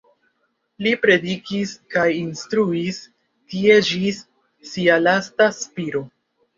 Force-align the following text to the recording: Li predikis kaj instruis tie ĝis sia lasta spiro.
Li 0.85 0.93
predikis 1.03 1.75
kaj 1.97 2.07
instruis 2.23 3.05
tie 3.55 3.79
ĝis 3.93 4.27
sia 4.75 5.01
lasta 5.07 5.53
spiro. 5.65 6.09